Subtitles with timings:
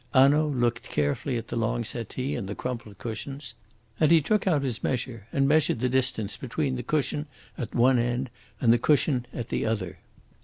[0.15, 3.53] Hanaud looked carefully at the long settee and the crumpled cushions,
[3.99, 7.99] and he took out his measure and measured the distance between the cushion at one
[7.99, 9.99] end and the cushion at the other.